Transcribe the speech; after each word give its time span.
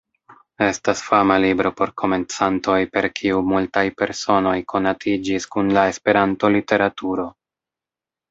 Estas 0.67 1.01
fama 1.07 1.35
libro 1.41 1.71
por 1.81 1.91
komencantoj 2.01 2.77
per 2.95 3.07
kiu 3.19 3.43
multaj 3.51 3.83
personoj 4.01 4.55
konatiĝis 4.75 5.47
kun 5.57 5.71
la 5.79 5.83
Esperanto-literaturo. 5.93 7.27